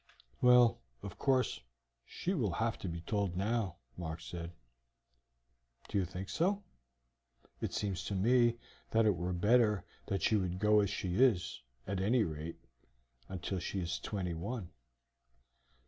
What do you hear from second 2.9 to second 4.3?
told now," Mark